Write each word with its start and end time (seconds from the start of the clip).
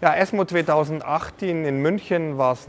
Ja, 0.00 0.16
ESMO 0.16 0.44
2018 0.44 1.64
in 1.64 1.80
München 1.80 2.36
was 2.36 2.64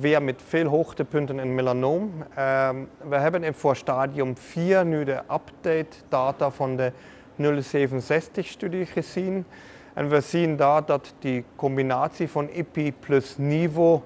weer 0.00 0.22
met 0.22 0.42
veel 0.46 0.66
hoogtepunten 0.66 1.38
in 1.38 1.54
melanoom. 1.54 2.24
Um, 2.38 2.88
we 3.08 3.16
hebben 3.16 3.44
in 3.44 3.54
voor 3.54 3.76
stadium 3.76 4.36
4 4.36 4.84
nu 4.84 5.04
de 5.04 5.16
update 5.16 5.96
data 6.08 6.50
van 6.50 6.76
de 6.76 6.92
067-studie 7.42 8.86
gezien. 8.86 9.44
En 9.94 10.08
we 10.08 10.20
zien 10.20 10.56
daar 10.56 10.84
dat 10.84 11.14
die 11.18 11.44
combinatie 11.56 12.28
van 12.28 12.48
IPI 12.50 12.92
plus 13.00 13.34
NIVO, 13.38 14.02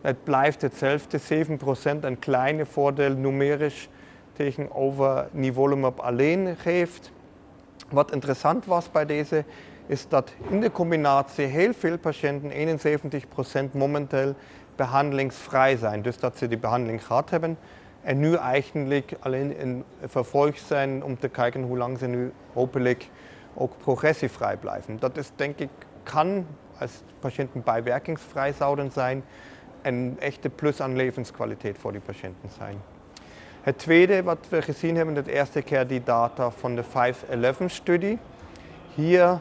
het 0.00 0.24
blijft 0.24 0.62
hetzelfde, 0.62 1.20
7% 1.20 2.00
een 2.00 2.18
kleine 2.18 2.66
voordeel 2.66 3.14
numerisch 3.14 3.88
tegenover 4.32 5.28
nivolumab 5.30 5.98
alleen 6.00 6.56
geeft. 6.56 7.10
Wat 7.90 8.12
interessant 8.12 8.64
was 8.64 8.90
bij 8.90 9.06
deze 9.06 9.44
is 9.90 10.08
dat 10.08 10.32
in 10.48 10.60
de 10.60 10.70
combinatie 10.70 11.44
heel 11.44 11.72
veel 11.72 11.98
patiënten, 11.98 12.78
71% 13.70 13.72
momenteel 13.72 14.34
behandelingsvrij 14.76 15.76
zijn. 15.76 16.02
Dus 16.02 16.18
dat 16.18 16.38
ze 16.38 16.48
die 16.48 16.58
behandeling 16.58 17.06
gehad 17.06 17.30
hebben 17.30 17.58
en 18.02 18.18
nu 18.18 18.34
eigenlijk 18.34 19.12
alleen 19.20 19.56
in 19.56 19.84
vervolg 20.04 20.58
zijn 20.58 21.04
om 21.04 21.18
te 21.18 21.28
kijken 21.28 21.62
hoe 21.62 21.78
lang 21.78 21.98
ze 21.98 22.06
nu 22.06 22.32
hopelijk 22.52 23.08
ook 23.54 23.72
progressievrij 23.78 24.56
blijven. 24.56 24.98
Dat 24.98 25.16
is 25.16 25.30
denk 25.36 25.58
ik, 25.58 25.68
kan 26.02 26.46
als 26.78 27.02
patiënten 27.18 27.62
bijwerkingsvrij 27.62 28.52
zouden 28.52 28.92
zijn, 28.92 29.24
een 29.82 30.16
echte 30.18 30.48
plus 30.48 30.80
aan 30.80 30.96
levenskwaliteit 30.96 31.78
voor 31.78 31.92
die 31.92 32.00
patiënten 32.00 32.48
zijn. 32.58 32.76
Het 33.60 33.78
tweede 33.78 34.22
wat 34.22 34.46
we 34.48 34.62
gezien 34.62 34.96
hebben, 34.96 35.14
de 35.14 35.32
eerste 35.32 35.62
keer 35.62 35.86
die 35.86 36.02
data 36.02 36.50
van 36.50 36.74
de 36.74 36.84
511-studie. 36.84 38.18
Hier 38.94 39.40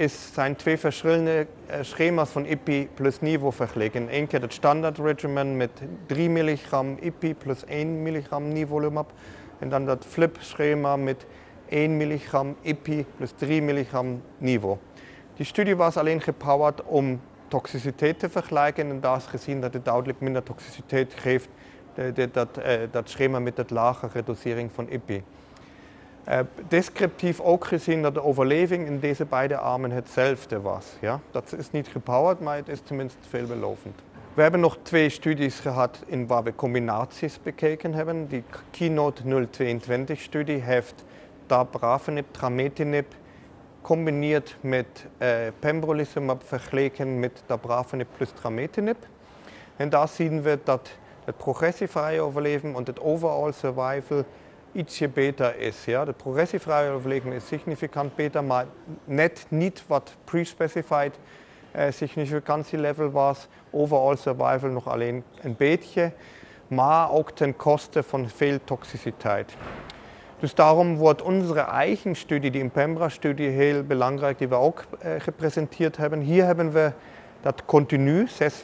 is, 0.00 0.32
zijn 0.32 0.56
twee 0.56 0.78
verschillende 0.78 1.46
äh, 1.66 1.82
schema's 1.82 2.30
van 2.30 2.46
IPI 2.46 2.88
plus 2.94 3.20
NIVO 3.20 3.50
vergeleken. 3.50 4.16
Eén 4.16 4.26
keer 4.26 4.40
het 4.40 4.52
standaard 4.52 4.98
regimen 4.98 5.56
met 5.56 5.70
3 6.06 6.30
milligram 6.30 6.96
IPI 7.00 7.34
plus 7.34 7.64
1 7.64 8.02
milligram 8.02 8.48
nivolumab. 8.48 9.12
En 9.58 9.68
dan 9.68 9.86
dat 9.86 10.04
flip 10.08 10.36
schema 10.40 10.96
met 10.96 11.26
1 11.68 11.96
milligram 11.96 12.56
IPI 12.62 13.06
plus 13.16 13.32
3 13.36 13.62
milligram 13.62 14.22
NIVO. 14.38 14.78
Die 15.34 15.46
studie 15.46 15.76
was 15.76 15.96
alleen 15.96 16.20
gepowerd 16.20 16.82
om 16.82 17.20
toxiciteit 17.48 18.18
te 18.18 18.28
vergelijken 18.28 18.90
en 18.90 19.00
daar 19.00 19.16
is 19.16 19.26
gezien 19.26 19.60
dat 19.60 19.72
het 19.72 19.84
duidelijk 19.84 20.20
minder 20.20 20.42
toxiciteit 20.42 21.14
geeft 21.16 21.48
dat, 22.32 22.58
äh, 22.58 22.72
dat 22.90 23.10
schema 23.10 23.38
met 23.38 23.56
het 23.56 23.70
lagere 23.70 24.22
dosering 24.22 24.70
van 24.72 24.86
IPI. 24.90 25.22
Uh, 26.28 26.38
descriptief 26.68 27.40
ook 27.40 27.68
dat 28.02 28.18
overleving 28.18 28.86
in 28.86 29.00
deze 29.00 29.24
beide 29.24 29.56
armen 29.56 29.90
hetzelfde 29.90 30.60
was. 30.60 30.86
Ja? 31.00 31.20
Dat 31.30 31.54
is 31.56 31.70
niet 31.70 31.88
gepowerd, 31.88 32.40
maar 32.40 32.56
het 32.56 32.68
is 32.68 32.80
tenminste 32.80 33.18
veelbelovend. 33.28 34.00
We 34.34 34.42
hebben 34.42 34.60
nog 34.60 34.78
twee 34.82 35.08
studies 35.08 35.60
gehad 35.60 36.02
in 36.06 36.26
waar 36.26 36.42
we 36.42 36.54
combinaties 36.54 37.38
bekeken 37.42 37.94
hebben. 37.94 38.26
Die 38.28 38.44
Keynote 38.70 39.22
022-studie 39.22 40.60
heeft 40.60 41.04
dabrafenib, 41.46 42.26
trametinib 42.30 43.14
combineerd 43.80 44.56
met 44.60 45.06
uh, 45.18 45.28
pembrolizumab 45.58 46.42
vergeleken 46.44 47.20
met 47.20 47.42
dabrafenib 47.46 48.08
plus 48.16 48.30
trametinib. 48.30 48.96
En 49.76 49.88
daar 49.88 50.08
zien 50.08 50.42
we 50.42 50.58
dat 50.64 50.90
het 51.24 51.36
progressievrije 51.36 52.20
overleven 52.20 52.74
en 52.74 52.84
het 52.84 53.00
overall 53.00 53.52
survival 53.52 54.24
ietsje 54.72 55.08
beter 55.08 55.58
is. 55.58 55.84
Ja? 55.84 56.04
De 56.04 56.12
progressievrije 56.12 56.90
overleven 56.90 57.32
is 57.32 57.46
significant 57.46 58.14
beter, 58.14 58.44
maar 58.44 58.66
net 59.04 59.46
niet 59.48 59.82
wat 59.86 60.16
pre-specified 60.24 61.18
uh, 61.76 61.82
significatielevel 61.90 63.10
was. 63.10 63.48
Overall 63.70 64.16
survival 64.16 64.70
nog 64.70 64.88
alleen 64.88 65.24
een 65.40 65.54
beetje, 65.56 66.12
maar 66.66 67.10
ook 67.10 67.30
ten 67.30 67.56
koste 67.56 68.02
van 68.02 68.28
veel 68.28 68.58
toxiciteit. 68.64 69.56
Dus 70.38 70.54
daarom 70.54 70.96
wordt 70.96 71.22
onze 71.22 71.60
eigen 71.60 72.16
studie, 72.16 72.50
die 72.50 72.60
Impembra-studie, 72.60 73.48
heel 73.48 73.82
belangrijk, 73.82 74.38
die 74.38 74.48
we 74.48 74.54
ook 74.54 74.84
uh, 75.04 75.10
gepresenteerd 75.18 75.96
hebben. 75.96 76.20
Hier 76.20 76.44
hebben 76.44 76.72
we 76.72 76.92
dat 77.40 77.64
continu, 77.64 78.26
zes 78.28 78.62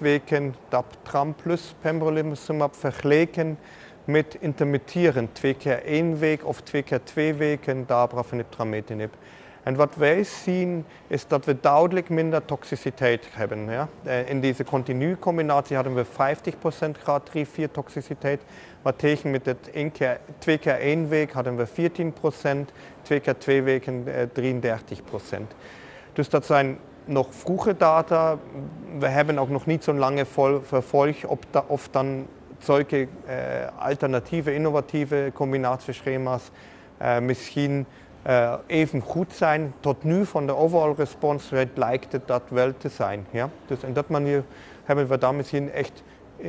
DAP-TRAM 0.69 1.35
plus 1.35 1.75
pembrolizumab 1.81 2.75
vergeleken 2.75 3.59
met 4.07 4.37
intermitteren, 4.41 5.33
twee 5.33 5.55
keer 5.55 5.85
één 5.85 6.19
week 6.19 6.47
of 6.47 6.61
twee 6.61 6.83
keer 6.83 7.01
twee 7.03 7.35
weken 7.35 7.87
dabrafenib 7.87 8.51
trametinib. 8.51 9.15
En 9.63 9.77
wat 9.77 9.95
wij 9.95 10.25
zien 10.25 10.85
is 11.07 11.27
dat 11.27 11.45
we 11.45 11.61
duidelijk 11.61 12.09
minder 12.09 12.45
toxiciteit 12.45 13.27
hebben. 13.31 13.71
Ja? 13.71 13.89
Eh, 14.03 14.29
in 14.29 14.41
deze 14.41 14.65
continue 14.65 15.19
combinatie 15.19 15.77
hadden 15.77 15.95
we 15.95 16.05
50% 16.05 16.99
graad 17.03 17.27
3, 17.27 17.47
4 17.47 17.71
toxiciteit, 17.71 18.43
maar 18.83 18.97
tegen 18.97 19.31
met 19.31 19.47
het 19.47 19.71
één 19.71 19.93
keer, 19.93 20.21
twee 20.39 20.59
keer 20.59 20.81
één 20.81 21.09
week 21.09 21.33
hadden 21.33 21.57
we 21.57 21.67
14%, 21.67 22.73
twee 23.03 23.21
keer 23.21 23.39
twee 23.39 23.63
weken 23.63 24.05
33%. 24.33 25.31
Eh, 25.31 25.39
dus 26.13 26.29
dat 26.29 26.47
zijn 26.47 26.79
nog 27.05 27.27
vroege 27.31 27.77
data. 27.77 28.39
We 28.99 29.07
hebben 29.07 29.39
ook 29.39 29.49
nog 29.49 29.67
niet 29.67 29.85
zo 29.85 29.95
lange 29.95 30.25
vervolg 30.63 31.25
of 31.67 31.89
dan 31.91 32.27
solche 32.65 32.97
äh, 32.97 33.09
alternative, 33.79 34.53
innovative 34.53 35.33
combinatieschema's 35.33 36.51
äh, 37.01 37.21
misschien 37.21 37.87
äh, 38.25 38.57
even 38.69 39.01
goed 39.01 39.33
zijn. 39.33 39.73
Tot 39.81 40.05
nu 40.05 40.25
van 40.25 40.47
de 40.47 40.57
overall 40.57 40.95
response 40.95 41.57
rate 41.57 41.71
lijkt 41.75 42.13
het 42.13 42.27
dat 42.27 42.43
wel 42.49 42.73
te 42.79 42.89
zijn. 42.89 43.27
Ja? 43.31 43.51
Dus 43.67 43.83
in 43.83 43.93
dat 43.93 44.09
manier 44.09 44.45
hebben 44.85 45.09
we 45.09 45.19
dan 45.19 45.37
misschien 45.37 45.73
echt 45.73 46.03
äh, 46.41 46.49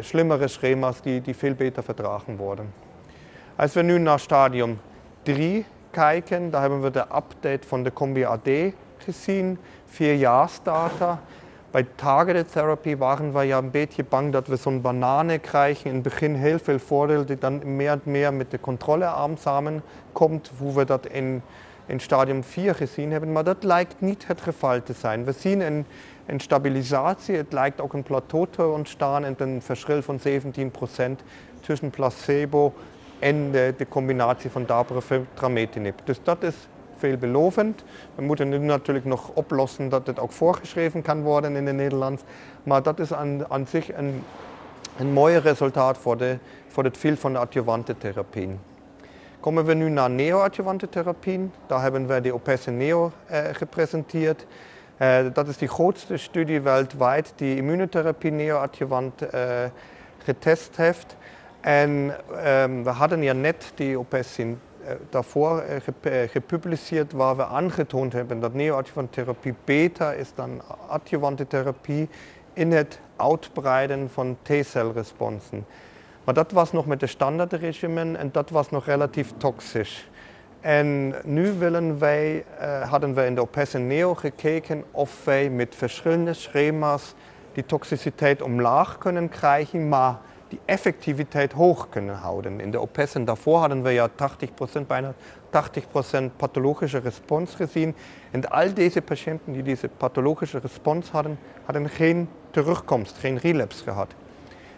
schlimmere 0.00 0.48
schema's 0.48 1.00
die, 1.02 1.20
die 1.20 1.34
veel 1.34 1.54
beter 1.54 1.82
verdragen 1.82 2.36
worden. 2.36 2.72
Als 3.56 3.72
we 3.72 3.82
nu 3.82 3.98
naar 3.98 4.20
stadium 4.20 4.78
3 5.22 5.64
kijken, 5.90 6.50
daar 6.50 6.60
hebben 6.60 6.82
we 6.82 6.90
de 6.90 7.00
update 7.00 7.66
van 7.66 7.82
de 7.82 7.92
Combi 7.92 8.24
AD 8.24 8.48
gezien, 8.98 9.58
vierjaarsdata. 9.86 11.20
Bei 11.76 11.84
Targeted 11.98 12.50
Therapy 12.50 12.98
waren 13.00 13.34
wir 13.34 13.42
ja 13.42 13.58
ein 13.58 13.70
bisschen 13.70 14.06
bang, 14.06 14.32
dass 14.32 14.48
wir 14.48 14.56
so 14.56 14.70
eine 14.70 14.78
Banane 14.78 15.38
krijgen. 15.38 15.90
In 15.90 15.94
het 15.96 16.04
begin 16.04 16.34
heel 16.34 16.58
veel 16.58 16.78
voordeel, 16.78 17.26
die 17.26 17.36
dann 17.36 17.76
mehr 17.76 17.92
und 17.92 18.06
mehr 18.06 18.32
mit 18.32 18.50
der 18.50 18.60
Kontrollearm 18.60 19.36
samenkommt, 19.36 20.50
wo 20.58 20.74
wir 20.74 20.86
das 20.86 21.02
in, 21.12 21.42
in 21.86 22.00
Stadium 22.00 22.42
4 22.42 22.72
gesehen 22.72 23.12
haben. 23.12 23.36
Aber 23.36 23.54
das 23.54 23.62
lijkt 23.62 24.00
nicht 24.00 24.24
geval 24.42 24.82
te 24.82 24.94
zijn. 24.94 25.26
We 25.26 25.32
zien 25.32 25.60
een, 25.60 25.84
een 26.26 26.40
stabilisatie, 26.40 27.36
het 27.36 27.52
lijkt 27.52 27.80
ook 27.80 27.92
een 27.92 28.02
plateau 28.02 28.46
te 28.50 28.66
ontstaan 28.66 29.24
en 29.24 29.34
een 29.38 29.62
verschil 29.62 30.02
van 30.02 30.18
17% 30.18 30.30
tussen 31.60 31.90
placebo 31.90 32.72
en 33.18 33.50
de, 33.50 33.74
de 33.76 33.88
combinatie 33.88 34.50
van 34.50 34.66
dabrafenib. 34.66 36.00
Dus 36.04 36.20
dat 36.22 36.42
is 36.42 36.54
veelbelovend. 36.98 37.84
We 38.14 38.22
moeten 38.22 38.48
nu 38.48 38.58
natuurlijk 38.58 39.04
nog 39.04 39.30
oplossen 39.34 39.88
dat 39.88 40.06
het 40.06 40.18
ook 40.18 40.32
voorgeschreven 40.32 41.02
kan 41.02 41.22
worden 41.22 41.56
in 41.56 41.66
het 41.66 41.76
Nederlands. 41.76 42.22
Maar 42.62 42.82
dat 42.82 42.98
is 42.98 43.12
aan, 43.12 43.66
zich 43.68 43.94
een, 43.94 44.22
mooi 45.12 45.36
resultaat 45.36 45.98
voor, 45.98 46.16
de, 46.16 46.38
voor 46.68 46.84
het 46.84 46.98
veld 46.98 47.18
van 47.18 47.32
de 47.32 47.38
adjuvante 47.38 47.98
therapieën. 47.98 48.60
Komen 49.40 49.64
we 49.64 49.74
nu 49.74 49.88
naar 49.88 50.10
neoadjuvante 50.10 50.88
therapieën. 50.88 51.52
Daar 51.66 51.82
hebben 51.82 52.06
we 52.06 52.20
de 52.20 52.34
OPESE 52.34 52.70
Neo 52.70 53.12
eh, 53.26 53.40
gepresenteerd. 53.52 54.46
Uh, 54.98 55.18
dat 55.32 55.48
is 55.48 55.56
de 55.56 55.68
grootste 55.68 56.16
studie 56.16 56.60
wereldwijd 56.60 57.32
die 57.36 57.56
immunotherapie 57.56 58.30
neoadjuvant 58.30 59.22
uh, 59.22 59.30
getest 60.18 60.76
heeft. 60.76 61.16
En 61.60 62.14
um, 62.46 62.84
we 62.84 62.90
hadden 62.90 63.22
ja 63.22 63.32
net 63.32 63.72
die 63.74 63.98
OPESE 63.98 64.42
äh, 64.42 64.48
davor 65.10 65.62
äh, 65.62 65.80
äh, 66.02 66.28
gepubliziert, 66.28 67.16
waar 67.16 67.36
we 67.36 67.46
aangetoond 67.46 68.12
hebben 68.12 68.40
dat 68.40 68.54
neoadjuvantherapie 68.54 69.54
beter 69.64 70.18
is 70.18 70.34
dan 70.34 70.60
adjuvante 70.88 71.46
therapie 71.46 72.08
in 72.52 72.72
het 72.72 73.00
uitbreiden 73.16 74.10
van 74.10 74.36
T-celresponsen. 74.42 75.66
Maar 76.24 76.34
dat 76.34 76.52
was 76.52 76.72
nog 76.72 76.86
met 76.86 77.00
de 77.00 77.06
standaardregimen 77.06 78.16
en 78.16 78.28
dat 78.32 78.50
was 78.50 78.70
nog 78.70 78.86
relatief 78.86 79.32
toxisch. 79.36 80.08
En 80.60 81.14
nu 81.24 81.52
willen 81.52 81.98
wij, 81.98 82.44
uh, 82.60 82.90
hadden 82.90 83.14
we 83.14 83.26
in 83.26 83.34
de 83.34 83.40
OPES 83.40 83.72
Neo 83.72 84.14
gekeken 84.14 84.84
of 84.90 85.24
wij 85.24 85.50
met 85.50 85.74
verschillende 85.74 86.32
schema's 86.32 87.14
die 87.52 87.66
toxiciteit 87.66 88.42
omlaag 88.42 88.98
kunnen 88.98 89.28
krijgen, 89.28 89.88
maar 89.88 90.18
die 90.50 90.60
Effektivität 90.66 91.56
hoch 91.56 91.90
können 91.90 92.22
houden. 92.22 92.60
In 92.60 92.72
der 92.72 92.82
OPESen 92.82 93.26
davor 93.26 93.62
hatten 93.62 93.84
wir 93.84 93.92
ja 93.92 94.06
80% 94.06 94.84
beinahe 94.84 95.14
80% 95.52 96.30
pathologische 96.38 97.04
Response 97.04 97.56
gesehen. 97.56 97.94
Und 98.32 98.52
all 98.52 98.72
diese 98.72 99.00
Patienten, 99.00 99.54
die 99.54 99.62
diese 99.62 99.88
pathologische 99.88 100.62
Response 100.62 101.12
hatten, 101.12 101.38
hatten 101.66 101.88
geen 101.88 102.28
terugkomst, 102.52 103.18
geen 103.18 103.38
relapse 103.38 103.84
gehad. 103.84 104.14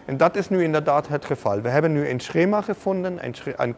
En 0.05 0.17
dat 0.17 0.35
is 0.35 0.49
nu 0.49 0.63
inderdaad 0.63 1.07
het 1.07 1.25
geval. 1.25 1.61
We 1.61 1.69
hebben 1.69 1.93
nu 1.93 2.09
een 2.09 2.19
schema 2.19 2.61
gevonden, 2.61 3.25
een 3.25 3.75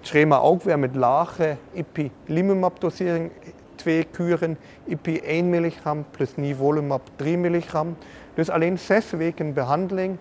schema 0.00 0.38
ook 0.38 0.62
weer 0.62 0.78
met 0.78 0.94
lage 0.94 1.56
ipilimumab-dosering 1.72 3.30
twee 3.74 4.04
kuren 4.04 4.58
IP 4.84 5.06
1 5.06 5.50
milligram 5.50 6.04
plus 6.10 6.36
nivolumab 6.36 7.02
3 7.16 7.38
milligram. 7.38 7.96
Dus 8.34 8.50
alleen 8.50 8.78
zes 8.78 9.10
weken 9.10 9.52
behandeling, 9.52 10.16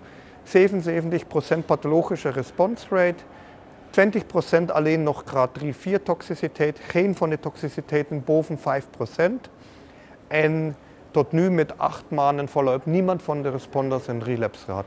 77% 0.50 1.66
pathologische 1.66 2.30
response 2.30 2.88
rate, 2.90 3.24
20% 3.92 4.72
alleen 4.72 5.04
nog 5.04 5.24
graad 5.26 5.50
3-4 5.64 6.04
toxiciteit, 6.04 6.80
geen 6.88 7.16
van 7.16 7.30
de 7.30 7.40
toxiciteiten 7.40 8.24
boven 8.24 8.60
5%. 8.60 8.62
En 10.28 10.76
tot 11.12 11.32
nu 11.32 11.52
met 11.52 11.78
acht 11.78 12.04
maanden 12.08 12.48
Follow-up 12.48 12.86
niemand 12.86 13.22
von 13.22 13.42
den 13.42 13.52
Responders 13.52 14.08
een 14.08 14.24
relapse 14.24 14.66
gehad. 14.66 14.86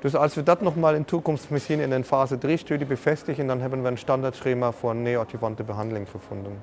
Dus 0.00 0.16
als 0.16 0.34
we 0.34 0.42
dat 0.42 0.60
nochmal 0.60 0.94
in 0.94 1.04
Zukunft 1.06 1.50
misschien 1.50 1.80
in 1.80 1.92
een 1.92 2.04
fase 2.04 2.38
3-studie 2.46 2.86
bevestigen, 2.86 3.46
dann 3.46 3.62
haben 3.62 3.82
wir 3.82 3.90
ein 3.90 3.96
Standardschema 3.96 4.72
voor 4.72 4.94
neoadjuvante 4.94 5.62
behandeling 5.62 6.10
gefunden. 6.10 6.62